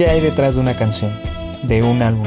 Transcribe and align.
¿Qué 0.00 0.08
hay 0.08 0.22
detrás 0.22 0.54
de 0.54 0.62
una 0.62 0.72
canción, 0.72 1.12
de 1.62 1.82
un 1.82 2.00
álbum, 2.00 2.26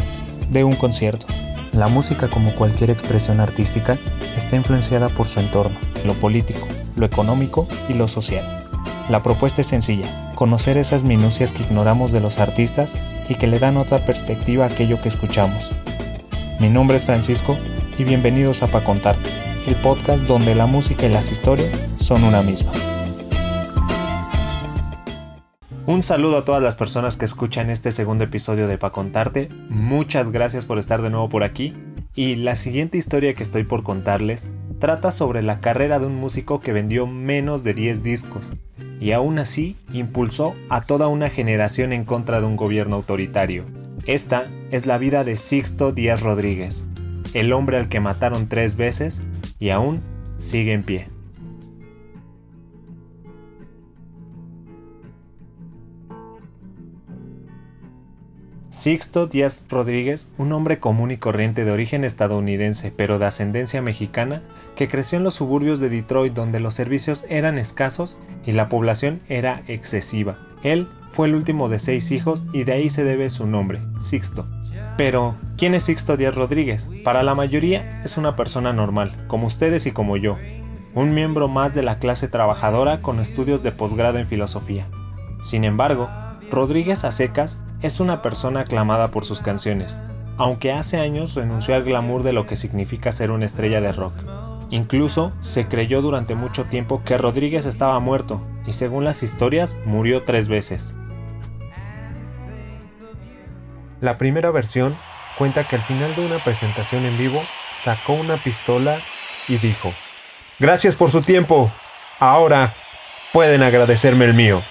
de 0.51 0.63
un 0.63 0.75
concierto? 0.75 1.25
La 1.71 1.87
música, 1.87 2.27
como 2.27 2.51
cualquier 2.51 2.91
expresión 2.91 3.39
artística, 3.39 3.97
está 4.37 4.55
influenciada 4.55 5.09
por 5.09 5.27
su 5.27 5.39
entorno, 5.39 5.75
lo 6.05 6.13
político, 6.13 6.67
lo 6.95 7.07
económico 7.07 7.67
y 7.89 7.95
lo 7.95 8.07
social. 8.07 8.45
La 9.09 9.23
propuesta 9.23 9.61
es 9.61 9.65
sencilla, 9.65 10.05
conocer 10.35 10.77
esas 10.77 11.03
minucias 11.03 11.51
que 11.51 11.63
ignoramos 11.63 12.11
de 12.11 12.19
los 12.19 12.37
artistas 12.37 12.95
y 13.27 13.33
que 13.33 13.47
le 13.47 13.57
dan 13.57 13.77
otra 13.77 14.05
perspectiva 14.05 14.65
a 14.65 14.67
aquello 14.67 15.01
que 15.01 15.09
escuchamos. 15.09 15.71
Mi 16.59 16.69
nombre 16.69 16.97
es 16.97 17.05
Francisco 17.05 17.57
y 17.97 18.03
bienvenidos 18.03 18.61
a 18.61 18.67
Pa 18.67 18.83
Contarte, 18.83 19.31
el 19.65 19.73
podcast 19.77 20.27
donde 20.27 20.53
la 20.53 20.67
música 20.67 21.07
y 21.07 21.09
las 21.09 21.31
historias 21.31 21.71
son 21.99 22.23
una 22.23 22.43
misma. 22.43 22.71
Un 25.85 26.01
saludo 26.01 26.37
a 26.37 26.45
todas 26.45 26.63
las 26.63 26.77
personas 26.77 27.17
que 27.17 27.25
escuchan 27.25 27.69
este 27.69 27.91
segundo 27.91 28.23
episodio 28.23 28.69
de 28.69 28.77
Pa 28.77 28.93
Contarte. 28.93 29.49
Muchas 29.67 30.31
gracias 30.31 30.65
por 30.65 30.79
estar 30.79 31.01
de 31.01 31.09
nuevo 31.09 31.27
por 31.27 31.43
aquí. 31.43 31.73
Y 32.15 32.37
la 32.37 32.55
siguiente 32.55 32.97
historia 32.97 33.33
que 33.33 33.43
estoy 33.43 33.65
por 33.65 33.83
contarles 33.83 34.47
trata 34.79 35.11
sobre 35.11 35.41
la 35.41 35.59
carrera 35.59 35.99
de 35.99 36.05
un 36.05 36.15
músico 36.15 36.61
que 36.61 36.71
vendió 36.71 37.05
menos 37.05 37.65
de 37.65 37.73
10 37.73 38.01
discos 38.01 38.53
y 39.01 39.11
aún 39.11 39.39
así 39.39 39.75
impulsó 39.91 40.55
a 40.69 40.79
toda 40.79 41.09
una 41.09 41.29
generación 41.29 41.91
en 41.91 42.05
contra 42.05 42.39
de 42.39 42.47
un 42.47 42.55
gobierno 42.55 42.95
autoritario. 42.95 43.65
Esta 44.05 44.49
es 44.71 44.85
la 44.85 44.97
vida 44.97 45.25
de 45.25 45.35
Sixto 45.35 45.91
Díaz 45.91 46.23
Rodríguez, 46.23 46.87
el 47.33 47.51
hombre 47.51 47.75
al 47.75 47.89
que 47.89 47.99
mataron 47.99 48.47
tres 48.47 48.77
veces 48.77 49.21
y 49.59 49.71
aún 49.71 50.01
sigue 50.37 50.71
en 50.71 50.83
pie. 50.83 51.12
Sixto 58.73 59.27
Díaz 59.27 59.65
Rodríguez, 59.69 60.31
un 60.39 60.51
hombre 60.51 60.79
común 60.79 61.11
y 61.11 61.17
corriente 61.17 61.63
de 61.63 61.71
origen 61.71 62.03
estadounidense 62.03 62.91
pero 62.91 63.19
de 63.19 63.27
ascendencia 63.27 63.83
mexicana, 63.83 64.41
que 64.75 64.87
creció 64.87 65.19
en 65.19 65.23
los 65.23 65.35
suburbios 65.35 65.79
de 65.79 65.89
Detroit 65.89 66.33
donde 66.33 66.59
los 66.59 66.73
servicios 66.73 67.23
eran 67.29 67.59
escasos 67.59 68.17
y 68.43 68.53
la 68.53 68.69
población 68.69 69.21
era 69.29 69.61
excesiva. 69.67 70.39
Él 70.63 70.89
fue 71.09 71.27
el 71.27 71.35
último 71.35 71.69
de 71.69 71.77
seis 71.77 72.09
hijos 72.09 72.45
y 72.51 72.63
de 72.63 72.73
ahí 72.73 72.89
se 72.89 73.03
debe 73.03 73.29
su 73.29 73.45
nombre, 73.45 73.79
Sixto. 73.99 74.47
Pero, 74.97 75.35
¿quién 75.55 75.75
es 75.75 75.83
Sixto 75.83 76.17
Díaz 76.17 76.35
Rodríguez? 76.35 76.89
Para 77.03 77.21
la 77.21 77.35
mayoría 77.35 78.01
es 78.03 78.17
una 78.17 78.35
persona 78.35 78.73
normal, 78.73 79.27
como 79.27 79.45
ustedes 79.45 79.85
y 79.85 79.91
como 79.91 80.17
yo, 80.17 80.39
un 80.95 81.13
miembro 81.13 81.47
más 81.47 81.75
de 81.75 81.83
la 81.83 81.99
clase 81.99 82.27
trabajadora 82.27 83.03
con 83.03 83.19
estudios 83.19 83.61
de 83.61 83.71
posgrado 83.71 84.17
en 84.17 84.25
filosofía. 84.25 84.87
Sin 85.43 85.63
embargo, 85.63 86.09
Rodríguez 86.49 87.03
a 87.03 87.11
secas 87.11 87.59
es 87.83 87.99
una 87.99 88.21
persona 88.21 88.61
aclamada 88.61 89.11
por 89.11 89.25
sus 89.25 89.41
canciones, 89.41 89.99
aunque 90.37 90.71
hace 90.71 90.99
años 90.99 91.35
renunció 91.35 91.75
al 91.75 91.83
glamour 91.83 92.23
de 92.23 92.31
lo 92.31 92.45
que 92.45 92.55
significa 92.55 93.11
ser 93.11 93.29
una 93.29 93.45
estrella 93.45 93.81
de 93.81 93.91
rock. 93.91 94.13
Incluso 94.69 95.33
se 95.41 95.67
creyó 95.67 96.01
durante 96.01 96.33
mucho 96.33 96.65
tiempo 96.65 97.03
que 97.03 97.17
Rodríguez 97.17 97.65
estaba 97.65 97.99
muerto, 97.99 98.41
y 98.65 98.73
según 98.73 99.03
las 99.03 99.21
historias 99.21 99.75
murió 99.85 100.23
tres 100.23 100.47
veces. 100.47 100.95
La 103.99 104.17
primera 104.17 104.49
versión 104.49 104.95
cuenta 105.37 105.67
que 105.67 105.75
al 105.75 105.81
final 105.81 106.15
de 106.15 106.25
una 106.25 106.37
presentación 106.37 107.05
en 107.05 107.17
vivo 107.17 107.43
sacó 107.73 108.13
una 108.13 108.37
pistola 108.37 108.97
y 109.49 109.57
dijo, 109.57 109.93
Gracias 110.57 110.95
por 110.95 111.11
su 111.11 111.21
tiempo, 111.21 111.69
ahora 112.19 112.73
pueden 113.33 113.61
agradecerme 113.61 114.23
el 114.23 114.33
mío 114.33 114.63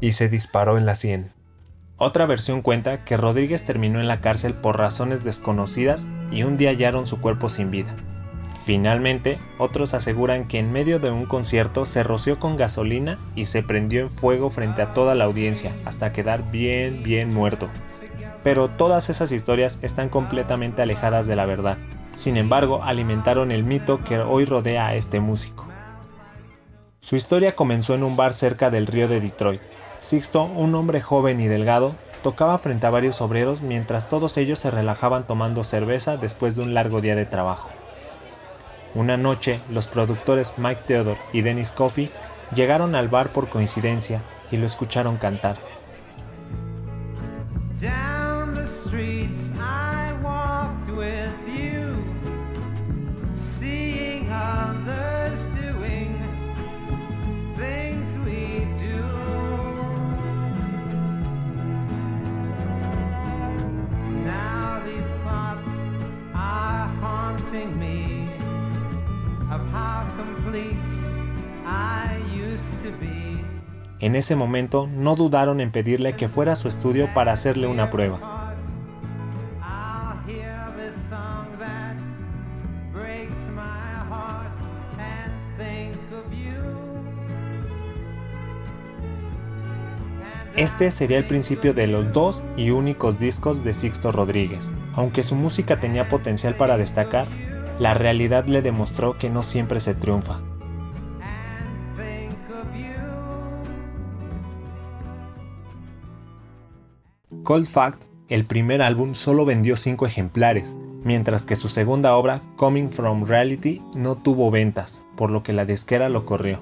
y 0.00 0.12
se 0.12 0.28
disparó 0.28 0.78
en 0.78 0.86
la 0.86 0.94
sien. 0.94 1.32
Otra 1.96 2.26
versión 2.26 2.60
cuenta 2.60 3.04
que 3.04 3.16
Rodríguez 3.16 3.64
terminó 3.64 4.00
en 4.00 4.08
la 4.08 4.20
cárcel 4.20 4.54
por 4.54 4.78
razones 4.78 5.22
desconocidas 5.22 6.08
y 6.32 6.42
un 6.42 6.56
día 6.56 6.70
hallaron 6.70 7.06
su 7.06 7.20
cuerpo 7.20 7.48
sin 7.48 7.70
vida. 7.70 7.94
Finalmente, 8.64 9.38
otros 9.58 9.94
aseguran 9.94 10.48
que 10.48 10.58
en 10.58 10.72
medio 10.72 10.98
de 10.98 11.10
un 11.10 11.26
concierto 11.26 11.84
se 11.84 12.02
roció 12.02 12.40
con 12.40 12.56
gasolina 12.56 13.18
y 13.34 13.44
se 13.44 13.62
prendió 13.62 14.00
en 14.00 14.10
fuego 14.10 14.48
frente 14.48 14.80
a 14.82 14.92
toda 14.92 15.14
la 15.14 15.24
audiencia 15.24 15.76
hasta 15.84 16.12
quedar 16.12 16.50
bien, 16.50 17.02
bien 17.02 17.32
muerto. 17.32 17.68
Pero 18.42 18.68
todas 18.68 19.10
esas 19.10 19.32
historias 19.32 19.78
están 19.82 20.08
completamente 20.08 20.82
alejadas 20.82 21.26
de 21.26 21.36
la 21.36 21.44
verdad. 21.44 21.78
Sin 22.14 22.36
embargo, 22.36 22.82
alimentaron 22.82 23.52
el 23.52 23.64
mito 23.64 24.02
que 24.02 24.18
hoy 24.18 24.46
rodea 24.46 24.86
a 24.86 24.94
este 24.94 25.20
músico. 25.20 25.68
Su 27.00 27.16
historia 27.16 27.54
comenzó 27.54 27.94
en 27.94 28.02
un 28.02 28.16
bar 28.16 28.32
cerca 28.32 28.70
del 28.70 28.86
río 28.86 29.08
de 29.08 29.20
Detroit, 29.20 29.60
Sixto, 30.04 30.42
un 30.44 30.74
hombre 30.74 31.00
joven 31.00 31.40
y 31.40 31.48
delgado, 31.48 31.94
tocaba 32.22 32.58
frente 32.58 32.86
a 32.86 32.90
varios 32.90 33.22
obreros 33.22 33.62
mientras 33.62 34.06
todos 34.06 34.36
ellos 34.36 34.58
se 34.58 34.70
relajaban 34.70 35.26
tomando 35.26 35.64
cerveza 35.64 36.18
después 36.18 36.56
de 36.56 36.62
un 36.62 36.74
largo 36.74 37.00
día 37.00 37.16
de 37.16 37.24
trabajo. 37.24 37.70
Una 38.94 39.16
noche, 39.16 39.62
los 39.70 39.86
productores 39.86 40.58
Mike 40.58 40.82
Theodore 40.84 41.20
y 41.32 41.40
Dennis 41.40 41.72
Coffey 41.72 42.10
llegaron 42.54 42.94
al 42.94 43.08
bar 43.08 43.32
por 43.32 43.48
coincidencia 43.48 44.22
y 44.50 44.58
lo 44.58 44.66
escucharon 44.66 45.16
cantar. 45.16 45.56
En 74.00 74.14
ese 74.16 74.36
momento 74.36 74.86
no 74.86 75.16
dudaron 75.16 75.60
en 75.60 75.70
pedirle 75.70 76.12
que 76.12 76.28
fuera 76.28 76.52
a 76.52 76.56
su 76.56 76.68
estudio 76.68 77.14
para 77.14 77.32
hacerle 77.32 77.66
una 77.66 77.88
prueba. 77.90 78.34
Este 90.56 90.92
sería 90.92 91.18
el 91.18 91.26
principio 91.26 91.74
de 91.74 91.88
los 91.88 92.12
dos 92.12 92.44
y 92.56 92.70
únicos 92.70 93.18
discos 93.18 93.64
de 93.64 93.74
Sixto 93.74 94.12
Rodríguez. 94.12 94.72
Aunque 94.92 95.24
su 95.24 95.34
música 95.34 95.80
tenía 95.80 96.08
potencial 96.08 96.56
para 96.56 96.76
destacar, 96.76 97.26
la 97.78 97.94
realidad 97.94 98.46
le 98.46 98.62
demostró 98.62 99.18
que 99.18 99.30
no 99.30 99.42
siempre 99.42 99.80
se 99.80 99.94
triunfa. 99.94 100.40
Cold 107.42 107.66
Fact, 107.66 108.04
el 108.28 108.46
primer 108.46 108.80
álbum 108.80 109.14
solo 109.14 109.44
vendió 109.44 109.76
5 109.76 110.06
ejemplares, 110.06 110.74
mientras 111.02 111.44
que 111.44 111.56
su 111.56 111.68
segunda 111.68 112.16
obra, 112.16 112.40
Coming 112.56 112.88
From 112.88 113.24
Reality, 113.24 113.82
no 113.94 114.16
tuvo 114.16 114.50
ventas, 114.50 115.04
por 115.14 115.30
lo 115.30 115.42
que 115.42 115.52
la 115.52 115.66
disquera 115.66 116.08
lo 116.08 116.24
corrió. 116.24 116.60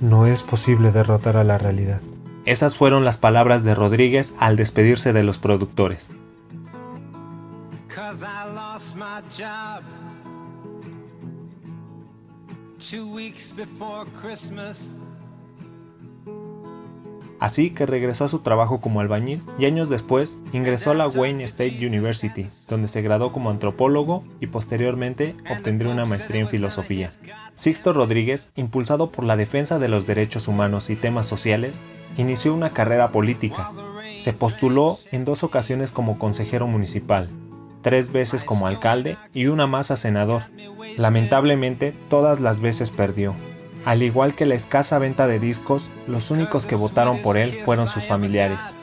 No 0.00 0.26
es 0.26 0.42
posible 0.42 0.90
derrotar 0.90 1.36
a 1.36 1.44
la 1.44 1.58
realidad. 1.58 2.00
Esas 2.44 2.76
fueron 2.76 3.04
las 3.04 3.18
palabras 3.18 3.62
de 3.62 3.76
Rodríguez 3.76 4.34
al 4.40 4.56
despedirse 4.56 5.12
de 5.12 5.22
los 5.22 5.38
productores. 5.38 6.10
Así 17.42 17.70
que 17.70 17.86
regresó 17.86 18.24
a 18.24 18.28
su 18.28 18.38
trabajo 18.38 18.80
como 18.80 19.00
albañil 19.00 19.42
y 19.58 19.64
años 19.64 19.88
después 19.88 20.38
ingresó 20.52 20.92
a 20.92 20.94
la 20.94 21.08
Wayne 21.08 21.42
State 21.42 21.84
University, 21.84 22.46
donde 22.68 22.86
se 22.86 23.02
graduó 23.02 23.32
como 23.32 23.50
antropólogo 23.50 24.24
y 24.38 24.46
posteriormente 24.46 25.34
obtendría 25.50 25.92
una 25.92 26.06
maestría 26.06 26.40
en 26.40 26.48
filosofía. 26.48 27.10
Sixto 27.54 27.92
Rodríguez, 27.92 28.52
impulsado 28.54 29.10
por 29.10 29.24
la 29.24 29.36
defensa 29.36 29.80
de 29.80 29.88
los 29.88 30.06
derechos 30.06 30.46
humanos 30.46 30.88
y 30.88 30.94
temas 30.94 31.26
sociales, 31.26 31.82
inició 32.16 32.54
una 32.54 32.70
carrera 32.70 33.10
política. 33.10 33.72
Se 34.18 34.32
postuló 34.32 35.00
en 35.10 35.24
dos 35.24 35.42
ocasiones 35.42 35.90
como 35.90 36.20
consejero 36.20 36.68
municipal, 36.68 37.28
tres 37.82 38.12
veces 38.12 38.44
como 38.44 38.66
alcalde 38.66 39.18
y 39.34 39.46
una 39.46 39.66
más 39.66 39.90
a 39.90 39.96
senador. 39.96 40.42
Lamentablemente, 40.96 41.94
todas 42.08 42.40
las 42.40 42.60
veces 42.60 42.90
perdió. 42.90 43.34
Al 43.84 44.02
igual 44.02 44.34
que 44.34 44.46
la 44.46 44.54
escasa 44.54 44.98
venta 44.98 45.26
de 45.26 45.40
discos, 45.40 45.90
los 46.06 46.30
únicos 46.30 46.66
que 46.66 46.76
votaron 46.76 47.20
por 47.20 47.36
él 47.36 47.60
fueron 47.64 47.88
sus 47.88 48.06
familiares. 48.06 48.76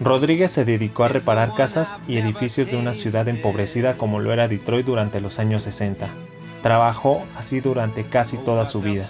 Rodríguez 0.00 0.50
se 0.50 0.64
dedicó 0.64 1.04
a 1.04 1.08
reparar 1.08 1.54
casas 1.54 1.96
y 2.06 2.18
edificios 2.18 2.70
de 2.70 2.76
una 2.76 2.92
ciudad 2.92 3.28
empobrecida 3.28 3.96
como 3.96 4.20
lo 4.20 4.32
era 4.32 4.48
Detroit 4.48 4.86
durante 4.86 5.20
los 5.20 5.38
años 5.38 5.62
60. 5.62 6.08
Trabajó 6.62 7.24
así 7.34 7.60
durante 7.60 8.04
casi 8.04 8.38
toda 8.38 8.66
su 8.66 8.80
vida. 8.80 9.06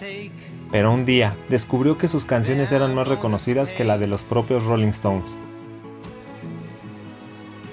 Pero 0.70 0.92
un 0.92 1.04
día 1.04 1.36
descubrió 1.48 1.96
que 1.96 2.08
sus 2.08 2.26
canciones 2.26 2.72
eran 2.72 2.94
más 2.94 3.08
reconocidas 3.08 3.72
que 3.72 3.84
la 3.84 3.98
de 3.98 4.06
los 4.06 4.24
propios 4.24 4.64
Rolling 4.66 4.88
Stones. 4.88 5.38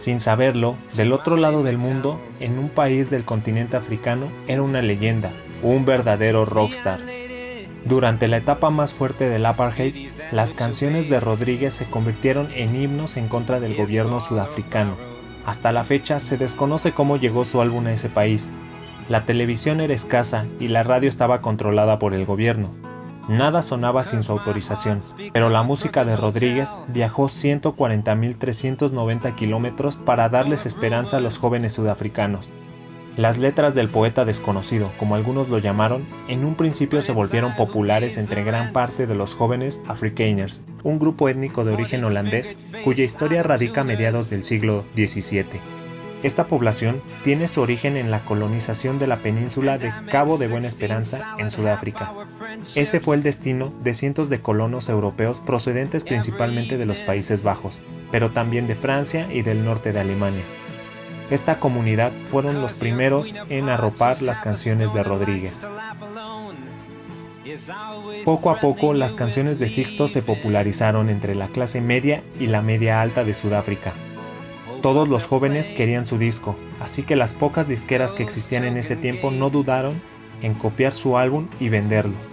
Sin 0.04 0.20
saberlo, 0.20 0.76
del 0.98 1.14
otro 1.14 1.38
lado 1.38 1.64
del 1.64 1.78
mundo, 1.78 2.20
en 2.42 2.60
un 2.60 2.68
país 2.68 3.10
del 3.10 3.24
continente 3.24 3.78
africano, 3.78 4.30
era 4.48 4.62
una 4.62 4.82
leyenda, 4.82 5.32
un 5.62 5.86
verdadero 5.86 6.44
rockstar. 6.44 7.00
Durante 7.86 8.28
la 8.28 8.36
etapa 8.36 8.70
más 8.70 8.94
fuerte 8.94 9.30
del 9.30 9.46
apartheid, 9.46 10.10
las 10.30 10.54
canciones 10.54 11.10
de 11.10 11.22
Rodríguez 11.22 11.74
se 11.74 11.86
convirtieron 11.86 12.50
en 12.54 12.76
himnos 12.76 13.16
en 13.16 13.30
contra 13.30 13.62
del 13.62 13.78
gobierno 13.78 14.20
sudafricano. 14.20 14.98
Hasta 15.46 15.72
la 15.72 15.86
fecha 15.86 16.20
se 16.20 16.38
desconoce 16.38 16.92
cómo 16.92 17.16
llegó 17.16 17.46
su 17.46 17.62
álbum 17.62 17.88
a 17.88 17.94
ese 17.94 18.10
país, 18.10 18.50
la 19.08 19.24
televisión 19.24 19.80
era 19.80 19.94
escasa 19.94 20.48
y 20.60 20.68
la 20.68 20.84
radio 20.84 21.08
estaba 21.08 21.40
controlada 21.40 21.98
por 21.98 22.14
el 22.14 22.26
gobierno. 22.26 22.93
Nada 23.30 23.62
sonaba 23.62 24.04
sin 24.04 24.22
su 24.22 24.34
autorización, 24.34 25.00
pero 25.32 25.50
la 25.50 25.64
música 25.64 26.04
de 26.04 26.18
Rodríguez 26.18 26.78
viajó 26.90 27.26
140.390 27.26 29.36
kilómetros 29.36 29.96
para 29.98 30.28
darles 30.28 30.66
esperanza 30.66 31.16
a 31.18 31.22
los 31.22 31.38
jóvenes 31.38 31.74
sudafricanos. 31.74 32.52
Las 33.16 33.38
letras 33.38 33.76
del 33.76 33.90
poeta 33.90 34.26
desconocido, 34.26 34.92
como 34.98 35.14
algunos 35.16 35.48
lo 35.48 35.60
llamaron, 35.60 36.06
en 36.28 36.44
un 36.44 36.56
principio 36.56 37.00
se 37.02 37.12
volvieron 37.12 37.56
populares 37.56 38.18
entre 38.18 38.44
gran 38.44 38.74
parte 38.74 39.08
de 39.08 39.16
los 39.16 39.36
jóvenes 39.36 39.82
Afrikaners, 39.88 40.64
un 40.82 41.00
grupo 41.00 41.30
étnico 41.30 41.64
de 41.64 41.74
origen 41.74 42.04
holandés 42.04 42.56
cuya 42.84 43.04
historia 43.04 43.44
radica 43.44 43.82
a 43.82 43.86
mediados 43.86 44.32
del 44.32 44.44
siglo 44.44 44.84
XVII. 44.96 45.62
Esta 46.24 46.48
población 46.48 47.04
tiene 47.24 47.50
su 47.50 47.62
origen 47.62 47.98
en 47.98 48.10
la 48.10 48.26
colonización 48.26 48.98
de 48.98 49.08
la 49.08 49.22
península 49.22 49.78
de 49.78 49.94
Cabo 50.10 50.38
de 50.38 50.48
Buena 50.48 50.68
Esperanza 50.68 51.36
en 51.38 51.50
Sudáfrica. 51.50 52.14
Ese 52.76 53.00
fue 53.00 53.16
el 53.16 53.24
destino 53.24 53.74
de 53.84 53.94
cientos 53.94 54.30
de 54.30 54.42
colonos 54.42 54.90
europeos 54.90 55.42
procedentes 55.42 56.04
principalmente 56.04 56.78
de 56.78 56.86
los 56.86 57.02
Países 57.02 57.44
Bajos, 57.44 57.82
pero 58.12 58.32
también 58.32 58.68
de 58.68 58.76
Francia 58.76 59.28
y 59.32 59.42
del 59.42 59.64
norte 59.64 59.94
de 59.94 60.00
Alemania. 60.00 60.44
Esta 61.30 61.60
comunidad 61.60 62.12
fueron 62.26 62.62
los 62.62 62.74
primeros 62.74 63.36
en 63.50 63.70
arropar 63.70 64.22
las 64.22 64.42
canciones 64.42 64.94
de 64.94 65.04
Rodríguez. 65.04 65.66
Poco 68.26 68.50
a 68.50 68.60
poco 68.60 68.94
las 68.94 69.16
canciones 69.16 69.60
de 69.60 69.68
Sixto 69.68 70.08
se 70.08 70.22
popularizaron 70.22 71.10
entre 71.10 71.36
la 71.36 71.50
clase 71.50 71.82
media 71.82 72.24
y 72.40 72.48
la 72.48 72.62
media 72.62 73.02
alta 73.02 73.24
de 73.24 73.34
Sudáfrica, 73.34 73.94
todos 74.84 75.08
los 75.08 75.28
jóvenes 75.28 75.72
querían 75.72 76.04
su 76.04 76.18
disco, 76.18 76.58
así 76.82 77.04
que 77.04 77.16
las 77.16 77.34
pocas 77.34 77.70
disqueras 77.70 78.14
que 78.14 78.22
existían 78.22 78.66
en 78.66 78.76
ese 78.76 78.98
tiempo 78.98 79.32
no 79.32 79.50
dudaron 79.50 80.02
en 80.42 80.56
copiar 80.56 80.92
su 80.92 81.18
álbum 81.18 81.48
y 81.62 81.70
venderlo. 81.70 82.33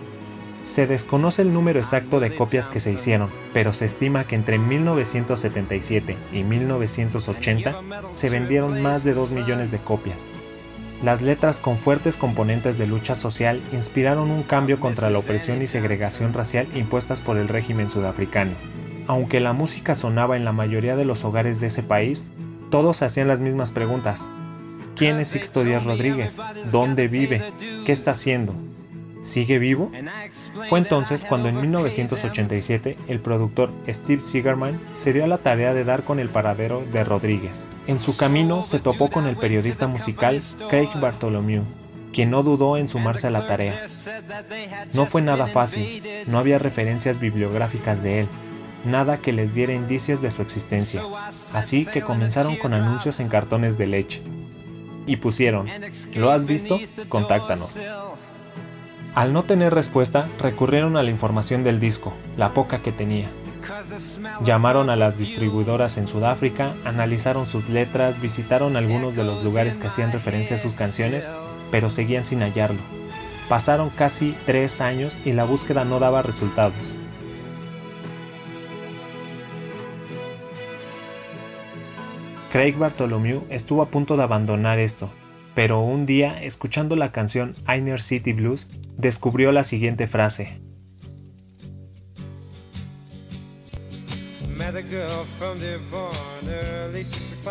Se 0.62 0.86
desconoce 0.86 1.40
el 1.40 1.54
número 1.54 1.78
exacto 1.78 2.20
de 2.20 2.34
copias 2.34 2.68
que 2.68 2.80
se 2.80 2.92
hicieron, 2.92 3.30
pero 3.54 3.72
se 3.72 3.86
estima 3.86 4.26
que 4.26 4.34
entre 4.34 4.58
1977 4.58 6.18
y 6.32 6.42
1980 6.42 7.80
se 8.12 8.28
vendieron 8.28 8.82
más 8.82 9.02
de 9.02 9.14
2 9.14 9.32
millones 9.32 9.70
de 9.70 9.78
copias. 9.78 10.30
Las 11.02 11.22
letras 11.22 11.60
con 11.60 11.78
fuertes 11.78 12.18
componentes 12.18 12.76
de 12.76 12.86
lucha 12.86 13.14
social 13.14 13.62
inspiraron 13.72 14.30
un 14.30 14.42
cambio 14.42 14.80
contra 14.80 15.08
la 15.08 15.18
opresión 15.18 15.62
y 15.62 15.66
segregación 15.66 16.34
racial 16.34 16.68
impuestas 16.74 17.22
por 17.22 17.38
el 17.38 17.48
régimen 17.48 17.88
sudafricano. 17.88 18.52
Aunque 19.06 19.40
la 19.40 19.54
música 19.54 19.94
sonaba 19.94 20.36
en 20.36 20.44
la 20.44 20.52
mayoría 20.52 20.94
de 20.94 21.06
los 21.06 21.24
hogares 21.24 21.58
de 21.60 21.68
ese 21.68 21.82
país, 21.82 22.28
todos 22.70 23.00
hacían 23.00 23.28
las 23.28 23.40
mismas 23.40 23.70
preguntas. 23.70 24.28
¿Quién 24.94 25.20
es 25.20 25.28
Sixto 25.28 25.64
Díaz 25.64 25.86
Rodríguez? 25.86 26.36
¿Dónde 26.70 27.08
vive? 27.08 27.50
¿Qué 27.86 27.92
está 27.92 28.10
haciendo? 28.10 28.54
¿Sigue 29.22 29.58
vivo? 29.58 29.92
Fue 30.68 30.78
entonces 30.78 31.24
cuando 31.24 31.48
en 31.48 31.60
1987 31.60 32.96
el 33.08 33.20
productor 33.20 33.70
Steve 33.86 34.20
Sigerman 34.20 34.80
se 34.94 35.12
dio 35.12 35.24
a 35.24 35.26
la 35.26 35.38
tarea 35.38 35.74
de 35.74 35.84
dar 35.84 36.04
con 36.04 36.18
el 36.20 36.30
paradero 36.30 36.84
de 36.90 37.04
Rodríguez. 37.04 37.68
En 37.86 38.00
su 38.00 38.16
camino 38.16 38.62
se 38.62 38.80
topó 38.80 39.10
con 39.10 39.26
el 39.26 39.36
periodista 39.36 39.86
musical 39.86 40.40
Craig 40.70 40.88
Bartholomew, 40.98 41.64
quien 42.14 42.30
no 42.30 42.42
dudó 42.42 42.78
en 42.78 42.88
sumarse 42.88 43.26
a 43.26 43.30
la 43.30 43.46
tarea. 43.46 43.86
No 44.94 45.04
fue 45.04 45.20
nada 45.20 45.46
fácil, 45.46 46.02
no 46.26 46.38
había 46.38 46.58
referencias 46.58 47.20
bibliográficas 47.20 48.02
de 48.02 48.20
él, 48.20 48.28
nada 48.84 49.18
que 49.18 49.34
les 49.34 49.54
diera 49.54 49.74
indicios 49.74 50.22
de 50.22 50.30
su 50.30 50.40
existencia, 50.40 51.02
así 51.52 51.84
que 51.84 52.00
comenzaron 52.00 52.56
con 52.56 52.72
anuncios 52.72 53.20
en 53.20 53.28
cartones 53.28 53.76
de 53.76 53.86
leche. 53.86 54.22
Y 55.06 55.16
pusieron, 55.16 55.68
¿lo 56.14 56.30
has 56.30 56.46
visto? 56.46 56.78
Contáctanos. 57.08 57.78
Al 59.14 59.32
no 59.32 59.42
tener 59.42 59.74
respuesta, 59.74 60.28
recurrieron 60.38 60.96
a 60.96 61.02
la 61.02 61.10
información 61.10 61.64
del 61.64 61.80
disco, 61.80 62.14
la 62.36 62.54
poca 62.54 62.78
que 62.80 62.92
tenía. 62.92 63.28
Llamaron 64.44 64.88
a 64.88 64.96
las 64.96 65.18
distribuidoras 65.18 65.98
en 65.98 66.06
Sudáfrica, 66.06 66.74
analizaron 66.84 67.46
sus 67.46 67.68
letras, 67.68 68.20
visitaron 68.20 68.76
algunos 68.76 69.16
de 69.16 69.24
los 69.24 69.42
lugares 69.42 69.78
que 69.78 69.88
hacían 69.88 70.12
referencia 70.12 70.54
a 70.54 70.58
sus 70.58 70.74
canciones, 70.74 71.30
pero 71.72 71.90
seguían 71.90 72.22
sin 72.22 72.40
hallarlo. 72.40 72.80
Pasaron 73.48 73.90
casi 73.90 74.36
tres 74.46 74.80
años 74.80 75.18
y 75.24 75.32
la 75.32 75.44
búsqueda 75.44 75.84
no 75.84 75.98
daba 75.98 76.22
resultados. 76.22 76.94
Craig 82.52 82.76
Bartholomew 82.76 83.44
estuvo 83.48 83.82
a 83.82 83.90
punto 83.90 84.16
de 84.16 84.22
abandonar 84.22 84.78
esto, 84.78 85.10
pero 85.54 85.80
un 85.80 86.06
día, 86.06 86.42
escuchando 86.42 86.96
la 86.96 87.12
canción 87.12 87.56
Inner 87.68 88.00
City 88.00 88.32
Blues, 88.32 88.68
descubrió 89.00 89.52
la 89.52 89.64
siguiente 89.64 90.06
frase. 90.06 90.60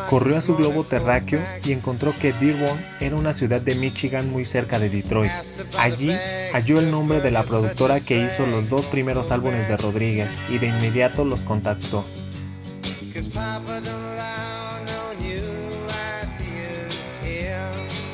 Corrió 0.09 0.37
a 0.37 0.41
su 0.41 0.55
globo 0.55 0.85
terráqueo 0.85 1.41
y 1.65 1.71
encontró 1.71 2.17
que 2.17 2.33
Dearborn 2.33 2.85
era 2.99 3.15
una 3.15 3.33
ciudad 3.33 3.59
de 3.59 3.75
Michigan 3.75 4.29
muy 4.29 4.45
cerca 4.45 4.79
de 4.79 4.89
Detroit. 4.89 5.31
Allí 5.77 6.11
halló 6.53 6.79
el 6.79 6.91
nombre 6.91 7.21
de 7.21 7.31
la 7.31 7.43
productora 7.43 7.99
que 7.99 8.23
hizo 8.23 8.45
los 8.45 8.69
dos 8.69 8.87
primeros 8.87 9.31
álbumes 9.31 9.67
de 9.67 9.77
Rodríguez 9.77 10.39
y 10.49 10.59
de 10.59 10.67
inmediato 10.67 11.25
los 11.25 11.43
contactó. 11.43 12.05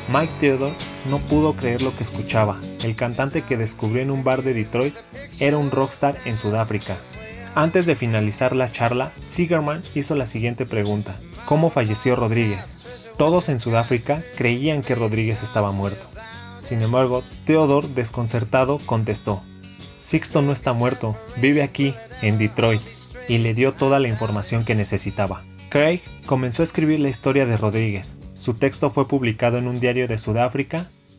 Mike 0.08 0.34
Theodore 0.40 0.76
no 1.10 1.20
pudo 1.20 1.56
creer 1.56 1.82
lo 1.82 1.96
que 1.96 2.04
escuchaba. 2.04 2.60
El 2.86 2.96
cantante 2.96 3.42
que 3.42 3.58
descubrió 3.58 4.04
en 4.04 4.12
un 4.12 4.24
bar 4.24 4.44
de 4.44 4.54
Detroit 4.54 4.94
era 5.40 5.58
un 5.58 5.72
rockstar 5.72 6.20
en 6.26 6.38
Sudáfrica. 6.38 6.98
Antes 7.56 7.88
de 7.88 7.96
finalizar 7.96 8.56
la 8.56 8.72
charla, 8.72 9.12
Sigerman 9.22 9.82
hizo 9.96 10.14
la 10.14 10.28
siguiente 10.28 10.68
pregunta. 10.68 11.20
¿Cómo 11.48 11.72
falleció 11.72 12.16
Rodríguez? 12.16 12.78
Todos 13.18 13.50
en 13.50 13.58
Sudáfrica 13.58 14.24
creían 14.38 14.84
que 14.84 14.94
Rodríguez 14.94 15.42
estaba 15.42 15.72
muerto. 15.72 16.06
Sin 16.60 16.84
embargo, 16.84 17.24
Theodore, 17.46 17.88
desconcertado, 17.88 18.78
contestó, 18.86 19.42
Sixto 20.00 20.44
no 20.44 20.52
está 20.52 20.74
muerto, 20.74 21.18
vive 21.38 21.64
aquí, 21.64 21.96
en 22.22 22.38
Detroit, 22.38 22.84
y 23.28 23.40
le 23.40 23.56
dio 23.56 23.74
toda 23.74 24.00
la 24.00 24.10
información 24.10 24.64
que 24.64 24.76
necesitaba. 24.76 25.44
Craig 25.70 26.02
comenzó 26.28 26.62
a 26.62 26.66
escribir 26.66 27.00
la 27.00 27.10
historia 27.10 27.48
de 27.48 27.58
Rodríguez. 27.58 28.18
Su 28.36 28.54
texto 28.54 28.92
fue 28.92 29.08
publicado 29.08 29.58
en 29.58 29.68
un 29.68 29.80
diario 29.80 30.08
de 30.08 30.20
Sudáfrica 30.20 30.88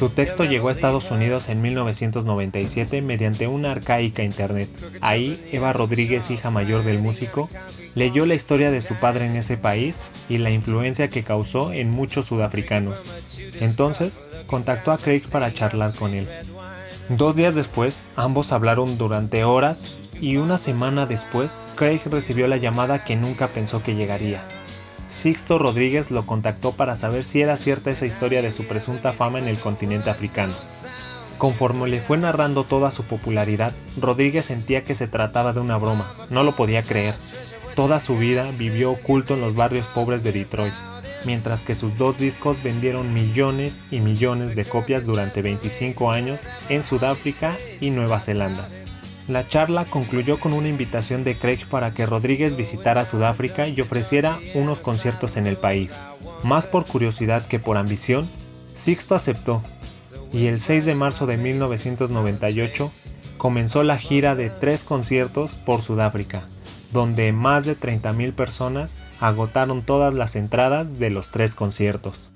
Su 0.00 0.08
texto 0.08 0.44
llegó 0.44 0.68
a 0.68 0.70
Estados 0.70 1.10
Unidos 1.10 1.50
en 1.50 1.60
1997 1.60 3.02
mediante 3.02 3.48
una 3.48 3.72
arcaica 3.72 4.22
internet. 4.22 4.70
Ahí, 5.02 5.38
Eva 5.52 5.74
Rodríguez, 5.74 6.30
hija 6.30 6.50
mayor 6.50 6.84
del 6.84 7.00
músico, 7.00 7.50
leyó 7.94 8.24
la 8.24 8.32
historia 8.32 8.70
de 8.70 8.80
su 8.80 8.94
padre 8.94 9.26
en 9.26 9.36
ese 9.36 9.58
país 9.58 10.00
y 10.30 10.38
la 10.38 10.48
influencia 10.48 11.10
que 11.10 11.22
causó 11.22 11.74
en 11.74 11.90
muchos 11.90 12.24
sudafricanos. 12.24 13.04
Entonces, 13.60 14.22
contactó 14.46 14.92
a 14.92 14.96
Craig 14.96 15.24
para 15.30 15.52
charlar 15.52 15.94
con 15.94 16.14
él. 16.14 16.26
Dos 17.10 17.36
días 17.36 17.54
después, 17.54 18.04
ambos 18.16 18.52
hablaron 18.52 18.96
durante 18.96 19.44
horas 19.44 19.96
y 20.18 20.38
una 20.38 20.56
semana 20.56 21.04
después, 21.04 21.60
Craig 21.74 22.00
recibió 22.06 22.48
la 22.48 22.56
llamada 22.56 23.04
que 23.04 23.16
nunca 23.16 23.48
pensó 23.48 23.82
que 23.82 23.94
llegaría. 23.94 24.42
Sixto 25.10 25.58
Rodríguez 25.58 26.12
lo 26.12 26.24
contactó 26.24 26.70
para 26.70 26.94
saber 26.94 27.24
si 27.24 27.42
era 27.42 27.56
cierta 27.56 27.90
esa 27.90 28.06
historia 28.06 28.42
de 28.42 28.52
su 28.52 28.66
presunta 28.66 29.12
fama 29.12 29.40
en 29.40 29.48
el 29.48 29.58
continente 29.58 30.08
africano. 30.08 30.54
Conforme 31.36 31.88
le 31.88 32.00
fue 32.00 32.16
narrando 32.16 32.62
toda 32.62 32.92
su 32.92 33.02
popularidad, 33.04 33.72
Rodríguez 33.96 34.46
sentía 34.46 34.84
que 34.84 34.94
se 34.94 35.08
trataba 35.08 35.52
de 35.52 35.58
una 35.58 35.78
broma, 35.78 36.14
no 36.30 36.44
lo 36.44 36.54
podía 36.54 36.84
creer. 36.84 37.16
Toda 37.74 37.98
su 37.98 38.16
vida 38.16 38.50
vivió 38.56 38.92
oculto 38.92 39.34
en 39.34 39.40
los 39.40 39.56
barrios 39.56 39.88
pobres 39.88 40.22
de 40.22 40.30
Detroit, 40.30 40.74
mientras 41.24 41.64
que 41.64 41.74
sus 41.74 41.96
dos 41.96 42.16
discos 42.16 42.62
vendieron 42.62 43.12
millones 43.12 43.80
y 43.90 43.98
millones 43.98 44.54
de 44.54 44.64
copias 44.64 45.06
durante 45.06 45.42
25 45.42 46.12
años 46.12 46.44
en 46.68 46.84
Sudáfrica 46.84 47.56
y 47.80 47.90
Nueva 47.90 48.20
Zelanda. 48.20 48.68
La 49.30 49.46
charla 49.46 49.84
concluyó 49.84 50.40
con 50.40 50.52
una 50.52 50.66
invitación 50.66 51.22
de 51.22 51.38
Craig 51.38 51.64
para 51.68 51.94
que 51.94 52.04
Rodríguez 52.04 52.56
visitara 52.56 53.04
Sudáfrica 53.04 53.68
y 53.68 53.80
ofreciera 53.80 54.40
unos 54.54 54.80
conciertos 54.80 55.36
en 55.36 55.46
el 55.46 55.56
país. 55.56 56.00
Más 56.42 56.66
por 56.66 56.84
curiosidad 56.84 57.46
que 57.46 57.60
por 57.60 57.76
ambición, 57.76 58.28
Sixto 58.72 59.14
aceptó 59.14 59.62
y 60.32 60.46
el 60.46 60.58
6 60.58 60.84
de 60.84 60.96
marzo 60.96 61.26
de 61.26 61.36
1998 61.36 62.90
comenzó 63.38 63.84
la 63.84 63.98
gira 63.98 64.34
de 64.34 64.50
tres 64.50 64.82
conciertos 64.82 65.54
por 65.54 65.80
Sudáfrica, 65.80 66.48
donde 66.92 67.32
más 67.32 67.64
de 67.64 67.78
30.000 67.78 68.34
personas 68.34 68.96
agotaron 69.20 69.82
todas 69.82 70.12
las 70.12 70.34
entradas 70.34 70.98
de 70.98 71.10
los 71.10 71.28
tres 71.28 71.54
conciertos. 71.54 72.32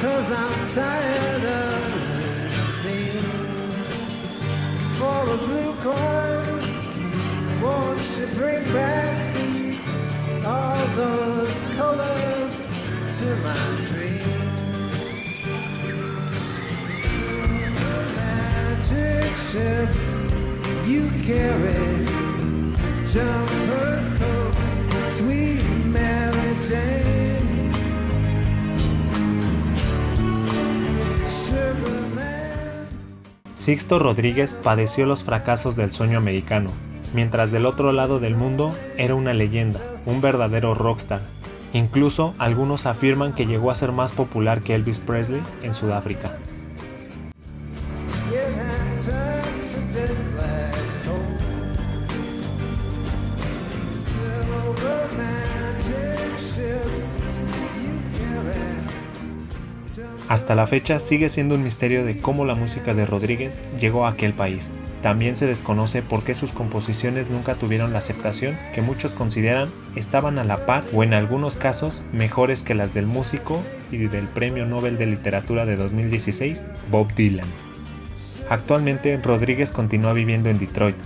Cause 0.00 0.30
I'm 0.30 0.66
tired 0.66 1.44
of 1.44 2.52
seeing 2.80 3.18
for 4.96 5.22
a 5.24 5.36
blue 5.36 5.74
coin. 5.82 6.60
Won't 7.60 8.18
you 8.18 8.26
bring 8.36 8.64
back 8.72 9.36
all 10.46 10.86
those 10.96 11.74
colors 11.76 12.68
to 13.18 13.26
my 13.42 13.58
dream? 13.88 14.22
Magic 18.14 19.34
ships 19.36 20.22
you 20.86 21.10
carry, 21.26 22.06
jumpers 23.04 24.12
coat, 24.18 24.67
Sixto 33.52 33.98
Rodríguez 33.98 34.54
padeció 34.54 35.04
los 35.04 35.24
fracasos 35.24 35.76
del 35.76 35.90
sueño 35.92 36.18
americano, 36.18 36.70
mientras 37.12 37.50
del 37.50 37.66
otro 37.66 37.92
lado 37.92 38.20
del 38.20 38.36
mundo 38.36 38.74
era 38.96 39.14
una 39.14 39.34
leyenda, 39.34 39.80
un 40.06 40.20
verdadero 40.20 40.74
rockstar. 40.74 41.20
Incluso 41.72 42.34
algunos 42.38 42.86
afirman 42.86 43.34
que 43.34 43.46
llegó 43.46 43.70
a 43.70 43.74
ser 43.74 43.92
más 43.92 44.12
popular 44.12 44.62
que 44.62 44.74
Elvis 44.74 45.00
Presley 45.00 45.42
en 45.62 45.74
Sudáfrica. 45.74 46.38
Hasta 60.38 60.54
la 60.54 60.68
fecha 60.68 61.00
sigue 61.00 61.28
siendo 61.30 61.56
un 61.56 61.64
misterio 61.64 62.04
de 62.04 62.16
cómo 62.18 62.44
la 62.44 62.54
música 62.54 62.94
de 62.94 63.04
Rodríguez 63.04 63.58
llegó 63.80 64.06
a 64.06 64.10
aquel 64.10 64.32
país. 64.32 64.70
También 65.02 65.34
se 65.34 65.48
desconoce 65.48 66.00
por 66.00 66.22
qué 66.22 66.32
sus 66.32 66.52
composiciones 66.52 67.28
nunca 67.28 67.56
tuvieron 67.56 67.92
la 67.92 67.98
aceptación 67.98 68.56
que 68.72 68.80
muchos 68.80 69.10
consideran 69.10 69.68
estaban 69.96 70.38
a 70.38 70.44
la 70.44 70.64
par 70.64 70.84
o 70.94 71.02
en 71.02 71.12
algunos 71.12 71.56
casos 71.56 72.02
mejores 72.12 72.62
que 72.62 72.76
las 72.76 72.94
del 72.94 73.04
músico 73.04 73.60
y 73.90 73.96
del 73.96 74.28
Premio 74.28 74.64
Nobel 74.64 74.96
de 74.96 75.06
Literatura 75.06 75.66
de 75.66 75.74
2016, 75.74 76.64
Bob 76.88 77.12
Dylan. 77.14 77.48
Actualmente 78.48 79.16
Rodríguez 79.16 79.72
continúa 79.72 80.12
viviendo 80.12 80.50
en 80.50 80.58
Detroit, 80.58 80.96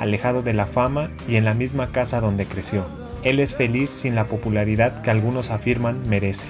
alejado 0.00 0.42
de 0.42 0.52
la 0.52 0.66
fama 0.66 1.08
y 1.26 1.36
en 1.36 1.46
la 1.46 1.54
misma 1.54 1.86
casa 1.92 2.20
donde 2.20 2.44
creció. 2.44 2.84
Él 3.24 3.40
es 3.40 3.54
feliz 3.54 3.88
sin 3.88 4.14
la 4.14 4.26
popularidad 4.26 5.00
que 5.00 5.10
algunos 5.10 5.50
afirman 5.50 6.06
merece. 6.10 6.48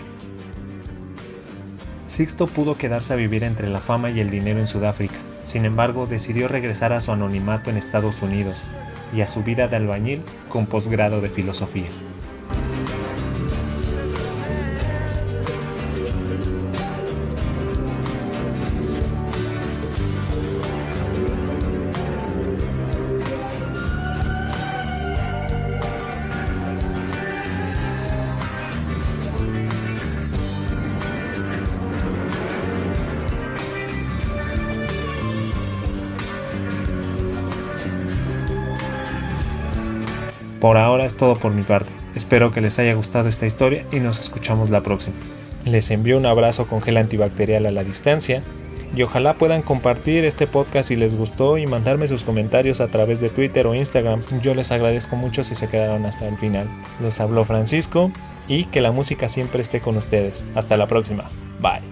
Sixto 2.12 2.46
pudo 2.46 2.76
quedarse 2.76 3.14
a 3.14 3.16
vivir 3.16 3.42
entre 3.42 3.70
la 3.70 3.80
fama 3.80 4.10
y 4.10 4.20
el 4.20 4.28
dinero 4.28 4.58
en 4.58 4.66
Sudáfrica, 4.66 5.14
sin 5.42 5.64
embargo 5.64 6.06
decidió 6.06 6.46
regresar 6.46 6.92
a 6.92 7.00
su 7.00 7.10
anonimato 7.10 7.70
en 7.70 7.78
Estados 7.78 8.20
Unidos 8.20 8.66
y 9.14 9.22
a 9.22 9.26
su 9.26 9.42
vida 9.42 9.66
de 9.66 9.76
albañil 9.76 10.22
con 10.50 10.66
posgrado 10.66 11.22
de 11.22 11.30
filosofía. 11.30 11.88
Por 40.62 40.76
ahora 40.76 41.04
es 41.04 41.16
todo 41.16 41.34
por 41.34 41.50
mi 41.50 41.62
parte. 41.64 41.90
Espero 42.14 42.52
que 42.52 42.60
les 42.60 42.78
haya 42.78 42.94
gustado 42.94 43.28
esta 43.28 43.46
historia 43.46 43.84
y 43.90 43.98
nos 43.98 44.20
escuchamos 44.20 44.70
la 44.70 44.80
próxima. 44.80 45.16
Les 45.64 45.90
envío 45.90 46.16
un 46.16 46.24
abrazo 46.24 46.68
con 46.68 46.80
gel 46.80 46.98
antibacterial 46.98 47.66
a 47.66 47.72
la 47.72 47.82
distancia 47.82 48.44
y 48.94 49.02
ojalá 49.02 49.34
puedan 49.34 49.62
compartir 49.62 50.24
este 50.24 50.46
podcast 50.46 50.90
si 50.90 50.94
les 50.94 51.16
gustó 51.16 51.58
y 51.58 51.66
mandarme 51.66 52.06
sus 52.06 52.22
comentarios 52.22 52.80
a 52.80 52.86
través 52.86 53.20
de 53.20 53.28
Twitter 53.28 53.66
o 53.66 53.74
Instagram. 53.74 54.22
Yo 54.40 54.54
les 54.54 54.70
agradezco 54.70 55.16
mucho 55.16 55.42
si 55.42 55.56
se 55.56 55.68
quedaron 55.68 56.06
hasta 56.06 56.28
el 56.28 56.38
final. 56.38 56.68
Les 57.02 57.20
habló 57.20 57.44
Francisco 57.44 58.12
y 58.46 58.66
que 58.66 58.80
la 58.80 58.92
música 58.92 59.28
siempre 59.28 59.62
esté 59.62 59.80
con 59.80 59.96
ustedes. 59.96 60.46
Hasta 60.54 60.76
la 60.76 60.86
próxima. 60.86 61.24
Bye. 61.60 61.91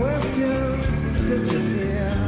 Questions 0.00 1.04
disappear. 1.28 2.19